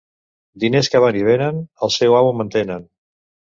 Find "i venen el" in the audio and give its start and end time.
1.19-1.95